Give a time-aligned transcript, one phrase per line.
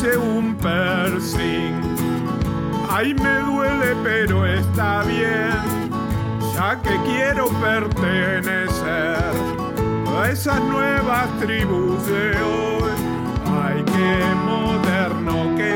[0.00, 1.80] hice un piercing.
[2.88, 5.90] Ay, me duele, pero está bien,
[6.54, 9.32] ya que quiero pertenecer
[10.16, 12.92] a esas nuevas tribus de hoy.
[13.62, 15.69] Ay, qué moderno que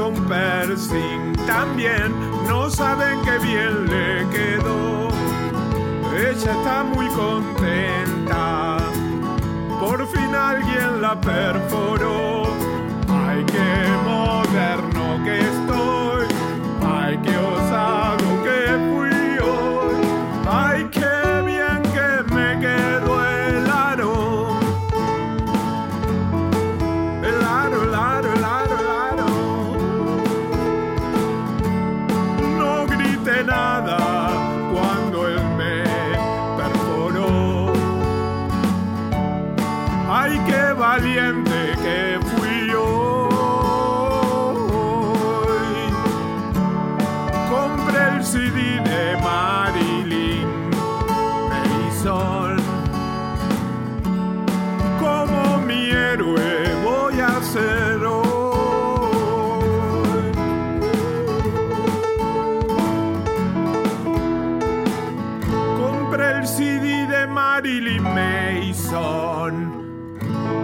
[0.00, 2.14] hizo un también,
[2.48, 5.08] no saben qué bien le quedó.
[6.16, 8.78] Ella está muy contenta,
[9.78, 12.39] por fin alguien la perforó.
[49.22, 50.48] Marilyn
[51.50, 52.56] Mason.
[54.98, 58.30] Como mi héroe voy a ser hoy.
[65.78, 69.80] Compré el CD de Marilyn Mason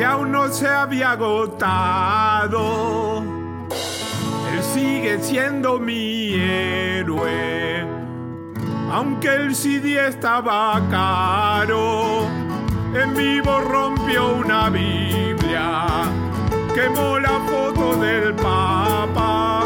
[0.00, 2.60] que aún no se había agotado.
[4.50, 7.84] Él sigue siendo mi héroe,
[8.90, 12.26] aunque el CD estaba caro.
[12.92, 15.86] En vivo rompió una Biblia,
[16.74, 19.62] quemó la foto del Papa.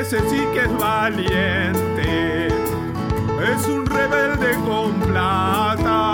[0.00, 6.13] Ese sí que es valiente, es un rebelde con plata.